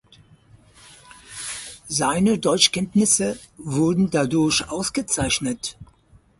[1.87, 5.77] Seine Deutschkenntnisse wurden dadurch ausgezeichnet.